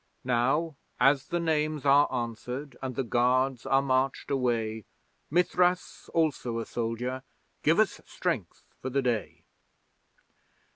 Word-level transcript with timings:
Now 0.25 0.77
as 0.99 1.27
the 1.27 1.39
names 1.39 1.85
are 1.85 2.11
answered, 2.11 2.75
and 2.81 2.95
the 2.95 3.03
guards 3.03 3.67
are 3.67 3.83
marched 3.83 4.31
away, 4.31 4.85
Mithras, 5.29 6.09
also 6.15 6.57
a 6.57 6.65
soldier, 6.65 7.21
give 7.61 7.79
us 7.79 8.01
strength 8.05 8.63
for 8.81 8.89
the 8.89 9.03
day! 9.03 9.43